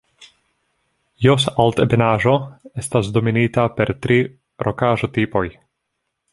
Jos-Altebenaĵo 1.25 2.33
estas 2.85 3.13
dominita 3.19 3.69
per 3.79 3.95
tri 4.07 4.21
rokaĵo-tipoj. 4.69 5.47